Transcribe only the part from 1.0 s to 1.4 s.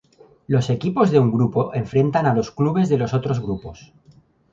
de un